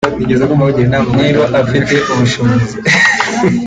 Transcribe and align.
niba 1.25 1.43
afite 1.61 1.93
ubushobozi 2.13 2.75